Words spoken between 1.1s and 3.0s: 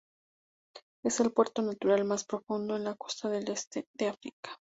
el puerto natural más profundo en la